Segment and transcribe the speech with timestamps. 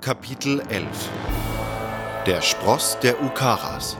[0.00, 1.10] Kapitel 11
[2.26, 3.98] Der Spross der Ukaras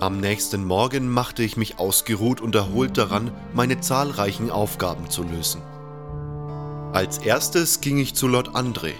[0.00, 5.60] Am nächsten Morgen machte ich mich ausgeruht und erholt daran, meine zahlreichen Aufgaben zu lösen.
[6.94, 8.92] Als erstes ging ich zu Lord André.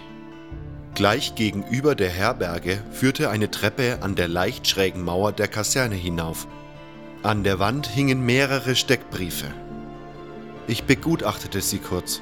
[0.94, 6.46] Gleich gegenüber der Herberge führte eine Treppe an der leicht schrägen Mauer der Kaserne hinauf.
[7.22, 9.46] An der Wand hingen mehrere Steckbriefe.
[10.66, 12.20] Ich begutachtete sie kurz.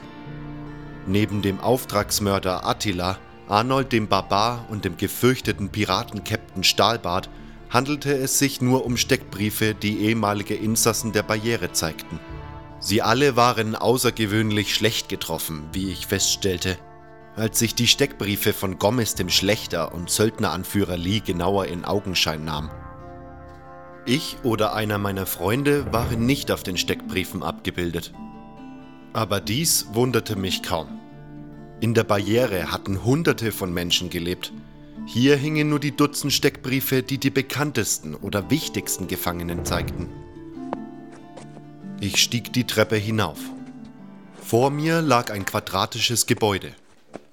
[1.05, 3.19] Neben dem Auftragsmörder Attila,
[3.49, 7.29] Arnold dem Barbar und dem gefürchteten Piratenkapitän Stahlbart
[7.71, 12.19] handelte es sich nur um Steckbriefe, die ehemalige Insassen der Barriere zeigten.
[12.81, 16.79] Sie alle waren außergewöhnlich schlecht getroffen, wie ich feststellte,
[17.37, 22.71] als ich die Steckbriefe von Gomez dem Schlechter und Söldneranführer Lee genauer in Augenschein nahm.
[24.07, 28.13] Ich oder einer meiner Freunde waren nicht auf den Steckbriefen abgebildet.
[29.13, 31.01] Aber dies wunderte mich kaum.
[31.81, 34.53] In der Barriere hatten Hunderte von Menschen gelebt,
[35.11, 40.11] hier hingen nur die Dutzend Steckbriefe, die die bekanntesten oder wichtigsten Gefangenen zeigten.
[41.99, 43.39] Ich stieg die Treppe hinauf.
[44.45, 46.73] Vor mir lag ein quadratisches Gebäude.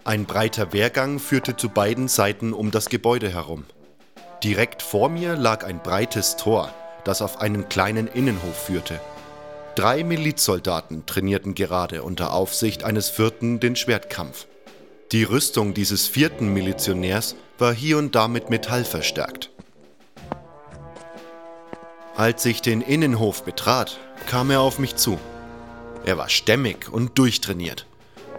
[0.06, 3.66] Ein breiter Wehrgang führte zu beiden Seiten um das Gebäude herum.
[4.42, 9.02] Direkt vor mir lag ein breites Tor, das auf einen kleinen Innenhof führte.
[9.76, 14.48] Drei Milizsoldaten trainierten gerade unter Aufsicht eines vierten den Schwertkampf.
[15.12, 19.52] Die Rüstung dieses vierten Milizionärs war hier und da mit Metall verstärkt.
[22.16, 25.20] Als ich den Innenhof betrat, kam er auf mich zu.
[26.06, 27.86] Er war stämmig und durchtrainiert,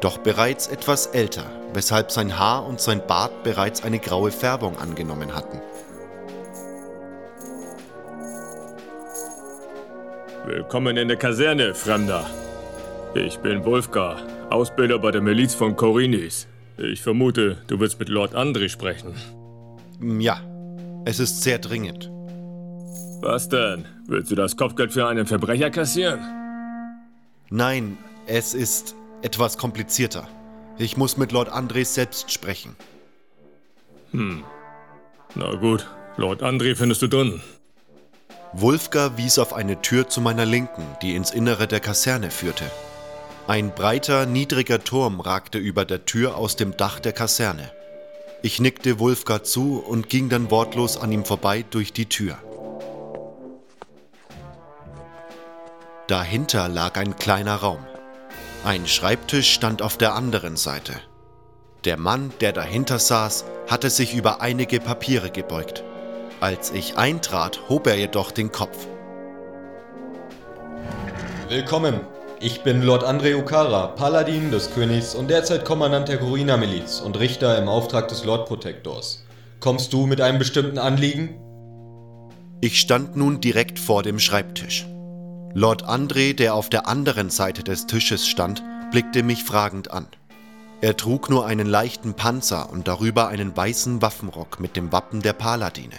[0.01, 5.37] doch bereits etwas älter, weshalb sein Haar und sein Bart bereits eine graue Färbung angenommen
[5.37, 5.61] hatten.
[10.47, 12.29] Willkommen in der Kaserne, Fremder.
[13.15, 14.21] Ich bin Wolfgar,
[14.51, 16.49] Ausbilder bei der Miliz von Korinis.
[16.79, 19.15] Ich vermute, du willst mit Lord André sprechen.
[20.21, 20.41] Ja,
[21.07, 22.11] es ist sehr dringend.
[23.23, 23.87] Was denn?
[24.07, 26.21] Willst du das Kopfgeld für einen Verbrecher kassieren?
[27.49, 30.29] Nein, es ist etwas komplizierter.
[30.79, 32.77] Ich muss mit Lord André selbst sprechen.
[34.11, 34.45] Hm.
[35.35, 35.87] Na gut,
[36.19, 37.41] Lord André findest du drin.
[38.53, 42.65] Wulfgar wies auf eine Tür zu meiner Linken, die ins Innere der Kaserne führte.
[43.49, 47.71] Ein breiter, niedriger Turm ragte über der Tür aus dem Dach der Kaserne.
[48.43, 52.39] Ich nickte Wulfgar zu und ging dann wortlos an ihm vorbei durch die Tür.
[56.09, 57.85] Dahinter lag ein kleiner Raum.
[58.65, 60.95] Ein Schreibtisch stand auf der anderen Seite.
[61.85, 65.85] Der Mann, der dahinter saß, hatte sich über einige Papiere gebeugt.
[66.41, 68.89] Als ich eintrat, hob er jedoch den Kopf.
[71.49, 72.01] Willkommen,
[72.41, 77.59] ich bin Lord André Ukara, Paladin des Königs und derzeit Kommandant der Corina-Miliz und Richter
[77.59, 79.25] im Auftrag des Lord Protectors.
[79.61, 81.37] Kommst du mit einem bestimmten Anliegen?
[82.61, 84.87] Ich stand nun direkt vor dem Schreibtisch.
[85.55, 90.07] Lord André, der auf der anderen Seite des Tisches stand, blickte mich fragend an.
[90.83, 95.33] Er trug nur einen leichten Panzer und darüber einen weißen Waffenrock mit dem Wappen der
[95.33, 95.97] Paladine.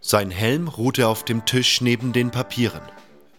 [0.00, 2.82] Sein Helm ruhte auf dem Tisch neben den Papieren.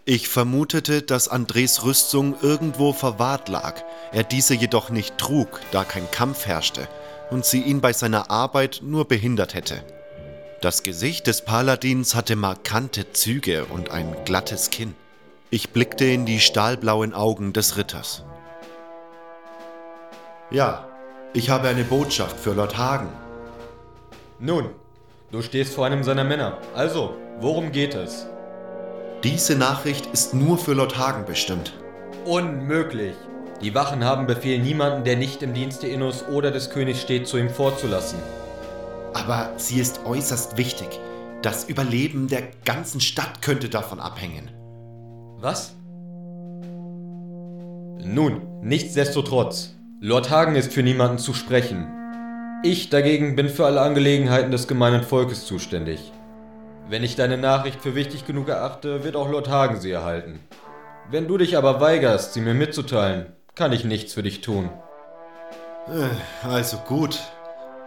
[0.04, 6.10] Ich vermutete, dass Andres Rüstung irgendwo verwahrt lag, er diese jedoch nicht trug, da kein
[6.10, 6.88] Kampf herrschte
[7.30, 9.84] und sie ihn bei seiner Arbeit nur behindert hätte.
[10.60, 14.96] Das Gesicht des Paladins hatte markante Züge und ein glattes Kinn.
[15.50, 18.24] Ich blickte in die stahlblauen Augen des Ritters.
[20.50, 20.88] Ja,
[21.32, 23.08] ich habe eine Botschaft für Lord Hagen.
[24.40, 24.70] Nun,
[25.30, 26.58] du stehst vor einem seiner Männer.
[26.74, 28.26] Also, worum geht es?
[29.24, 31.72] Diese Nachricht ist nur für Lord Hagen bestimmt.
[32.24, 33.14] Unmöglich.
[33.62, 37.38] Die Wachen haben Befehl, niemanden, der nicht im Dienste Innos oder des Königs steht, zu
[37.38, 38.18] ihm vorzulassen.
[39.14, 40.98] Aber sie ist äußerst wichtig.
[41.40, 44.50] Das Überleben der ganzen Stadt könnte davon abhängen.
[45.38, 45.76] Was?
[48.04, 49.76] Nun, nichtsdestotrotz.
[50.00, 51.86] Lord Hagen ist für niemanden zu sprechen.
[52.64, 56.10] Ich dagegen bin für alle Angelegenheiten des gemeinen Volkes zuständig.
[56.88, 60.40] Wenn ich deine Nachricht für wichtig genug erachte, wird auch Lord Hagen sie erhalten.
[61.10, 64.68] Wenn du dich aber weigerst, sie mir mitzuteilen, kann ich nichts für dich tun.
[65.88, 67.18] Äh, also gut.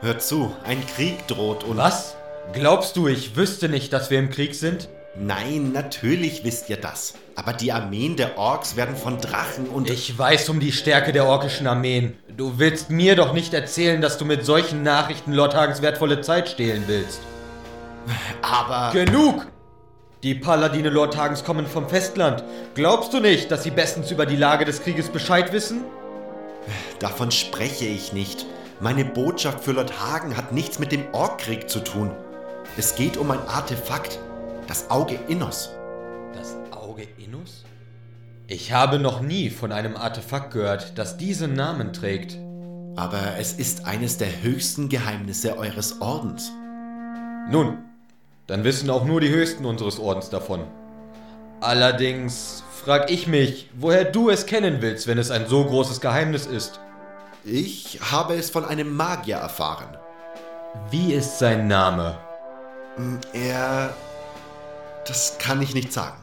[0.02, 1.78] Hör zu, ein Krieg droht und...
[1.78, 2.16] Was?
[2.54, 4.90] Glaubst du, ich wüsste nicht, dass wir im Krieg sind?
[5.18, 7.16] Nein, natürlich wisst ihr das.
[7.36, 9.90] Aber die Armeen der Orks werden von Drachen und...
[9.90, 12.18] Ich weiß um die Stärke der orkischen Armeen.
[12.36, 16.50] Du willst mir doch nicht erzählen, dass du mit solchen Nachrichten Lord Hagens wertvolle Zeit
[16.50, 17.22] stehlen willst.
[18.42, 18.92] Aber...
[18.92, 19.48] Genug!
[20.24, 22.44] Die Paladine Lord Hagens kommen vom Festland.
[22.74, 25.84] Glaubst du nicht, dass sie bestens über die Lage des Krieges Bescheid wissen?
[27.00, 28.46] Davon spreche ich nicht.
[28.80, 32.12] Meine Botschaft für Lord Hagen hat nichts mit dem Orkkrieg zu tun.
[32.76, 34.20] Es geht um ein Artefakt,
[34.68, 35.70] das Auge Innos.
[36.34, 37.64] Das Auge Innos?
[38.48, 42.38] Ich habe noch nie von einem Artefakt gehört, das diesen Namen trägt.
[42.96, 46.52] Aber es ist eines der höchsten Geheimnisse eures Ordens.
[47.50, 47.78] Nun,
[48.48, 50.62] dann wissen auch nur die Höchsten unseres Ordens davon.
[51.62, 56.46] Allerdings frag ich mich, woher du es kennen willst, wenn es ein so großes Geheimnis
[56.46, 56.80] ist.
[57.44, 59.98] Ich habe es von einem Magier erfahren.
[60.92, 62.18] Wie ist sein Name?
[63.34, 63.94] Er...
[65.08, 66.18] Das kann ich nicht sagen.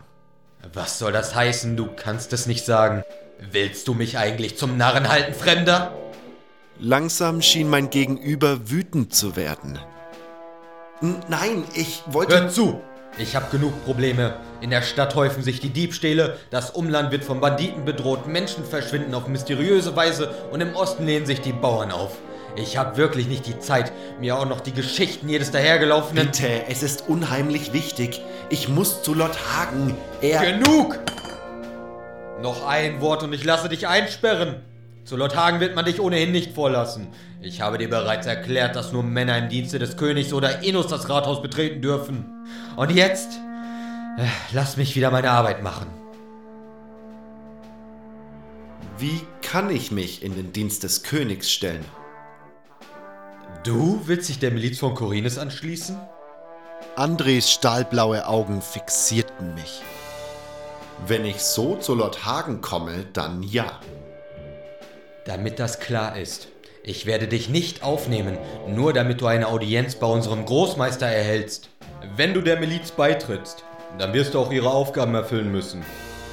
[0.72, 1.76] Was soll das heißen?
[1.76, 3.04] Du kannst es nicht sagen.
[3.38, 5.92] Willst du mich eigentlich zum Narren halten, Fremder?
[6.78, 9.78] Langsam schien mein Gegenüber wütend zu werden.
[11.28, 12.40] Nein, ich wollte.
[12.40, 12.80] Hör zu!
[13.18, 14.36] Ich habe genug Probleme.
[14.62, 19.14] In der Stadt häufen sich die Diebstähle, das Umland wird von Banditen bedroht, Menschen verschwinden
[19.14, 22.16] auf mysteriöse Weise und im Osten lehnen sich die Bauern auf.
[22.56, 26.26] Ich habe wirklich nicht die Zeit, mir auch noch die Geschichten jedes dahergelaufenen.
[26.26, 28.22] Bitte, es ist unheimlich wichtig.
[28.48, 29.94] Ich muss zu Lord Hagen.
[30.22, 30.40] Er.
[30.40, 30.98] Genug!
[32.40, 34.62] Noch ein Wort und ich lasse dich einsperren.
[35.04, 37.08] Zu Lord Hagen wird man dich ohnehin nicht vorlassen.
[37.40, 41.08] Ich habe dir bereits erklärt, dass nur Männer im Dienste des Königs oder Inus das
[41.08, 42.46] Rathaus betreten dürfen.
[42.76, 43.32] Und jetzt
[44.16, 45.88] äh, lass mich wieder meine Arbeit machen.
[48.96, 51.84] Wie kann ich mich in den Dienst des Königs stellen?
[53.64, 55.96] Du willst dich der Miliz von Corines anschließen?
[56.94, 59.82] Andres stahlblaue Augen fixierten mich.
[61.08, 63.80] Wenn ich so zu Lord Hagen komme, dann ja.
[65.24, 66.48] Damit das klar ist,
[66.82, 71.68] ich werde dich nicht aufnehmen, nur damit du eine Audienz bei unserem Großmeister erhältst.
[72.16, 73.64] Wenn du der Miliz beitrittst,
[73.98, 75.84] dann wirst du auch ihre Aufgaben erfüllen müssen.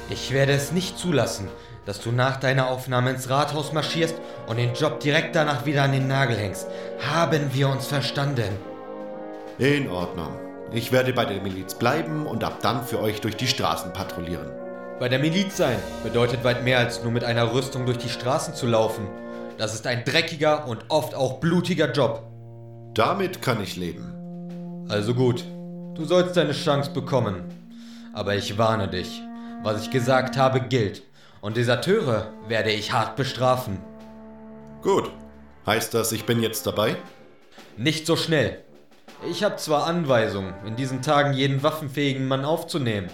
[0.08, 1.48] Ich werde es nicht zulassen,
[1.86, 4.16] dass du nach deiner Aufnahme ins Rathaus marschierst
[4.48, 6.66] und den Job direkt danach wieder an den Nagel hängst.
[6.98, 8.56] Haben wir uns verstanden?
[9.58, 10.36] In Ordnung.
[10.72, 14.50] Ich werde bei der Miliz bleiben und ab dann für euch durch die Straßen patrouillieren.
[15.00, 18.54] Bei der Miliz sein bedeutet weit mehr als nur mit einer Rüstung durch die Straßen
[18.54, 19.08] zu laufen.
[19.56, 22.22] Das ist ein dreckiger und oft auch blutiger Job.
[22.92, 24.84] Damit kann ich leben.
[24.90, 25.42] Also gut,
[25.94, 27.44] du sollst deine Chance bekommen.
[28.12, 29.22] Aber ich warne dich.
[29.62, 31.02] Was ich gesagt habe, gilt.
[31.40, 33.78] Und Deserteure werde ich hart bestrafen.
[34.82, 35.10] Gut.
[35.64, 36.94] Heißt das, ich bin jetzt dabei?
[37.78, 38.58] Nicht so schnell.
[39.30, 43.08] Ich habe zwar Anweisungen, in diesen Tagen jeden waffenfähigen Mann aufzunehmen,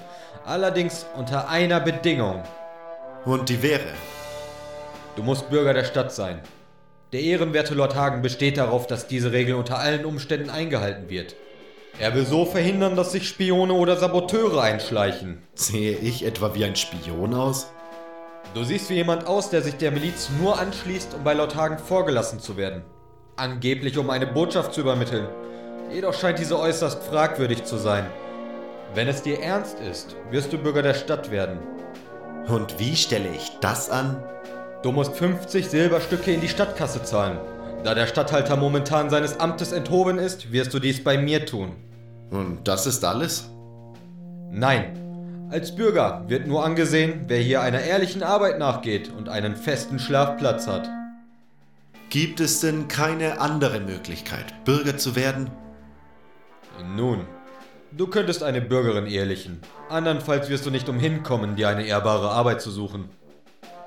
[0.47, 2.43] allerdings unter einer Bedingung.
[3.25, 3.93] Und die wäre?
[5.17, 6.41] Du musst Bürger der Stadt sein.
[7.13, 11.35] Der ehrenwerte Lord Hagen besteht darauf, dass diese Regel unter allen Umständen eingehalten wird.
[11.99, 15.43] Er will so verhindern, dass sich Spione oder Saboteure einschleichen.
[15.55, 17.69] Sehe ich etwa wie ein Spion aus?
[18.55, 21.79] Du siehst wie jemand aus, der sich der Miliz nur anschließt, um bei Lord Hagen
[21.79, 22.83] vorgelassen zu werden.
[23.37, 25.27] Angeblich, um eine Botschaft zu übermitteln.
[25.93, 28.07] Jedoch scheint diese äußerst fragwürdig zu sein.
[28.95, 31.59] Wenn es dir ernst ist, wirst du Bürger der Stadt werden.
[32.49, 34.23] Und wie stelle ich das an?
[34.83, 37.39] Du musst 50 Silberstücke in die Stadtkasse zahlen.
[37.83, 41.73] Da der Statthalter momentan seines Amtes enthoben ist, wirst du dies bei mir tun.
[42.31, 43.51] Und das ist alles?
[44.51, 45.03] Nein.
[45.51, 50.67] Als Bürger wird nur angesehen, wer hier einer ehrlichen Arbeit nachgeht und einen festen Schlafplatz
[50.67, 50.89] hat.
[52.09, 55.51] Gibt es denn keine andere Möglichkeit, Bürger zu werden?
[56.97, 57.27] Nun,
[57.97, 59.61] du könntest eine Bürgerin ehrlichen.
[59.89, 63.09] Andernfalls wirst du nicht umhin kommen, dir eine ehrbare Arbeit zu suchen.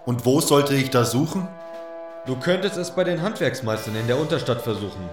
[0.05, 1.47] Und wo sollte ich da suchen?
[2.25, 5.09] Du könntest es bei den Handwerksmeistern in der Unterstadt versuchen.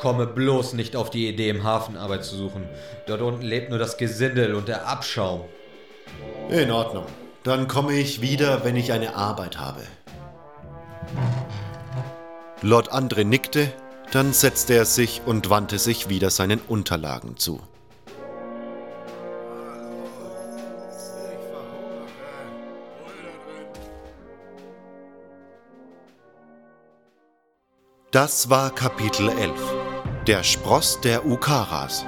[0.00, 2.64] Komme bloß nicht auf die Idee, im Hafen Arbeit zu suchen.
[3.06, 5.42] Dort unten lebt nur das Gesindel und der Abschaum.
[6.48, 7.04] In Ordnung.
[7.42, 9.82] Dann komme ich wieder, wenn ich eine Arbeit habe.
[12.62, 13.72] Lord Andre nickte,
[14.12, 17.60] dann setzte er sich und wandte sich wieder seinen Unterlagen zu.
[28.12, 29.52] Das war Kapitel 11.
[30.26, 32.04] Der Spross der Ukaras